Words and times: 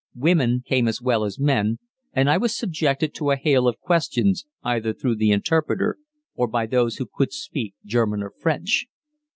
Women 0.15 0.63
came 0.65 0.87
as 0.87 0.99
well 0.99 1.23
as 1.25 1.37
men, 1.37 1.77
and 2.11 2.27
I 2.27 2.35
was 2.39 2.57
subjected 2.57 3.13
to 3.13 3.29
a 3.29 3.35
hail 3.35 3.67
of 3.67 3.79
questions, 3.79 4.45
either 4.63 4.93
through 4.93 5.17
the 5.17 5.29
interpreter 5.29 5.99
or 6.33 6.47
by 6.47 6.65
those 6.65 6.95
who 6.97 7.05
could 7.05 7.31
speak 7.31 7.75
German 7.85 8.23
or 8.23 8.31
French. 8.31 8.87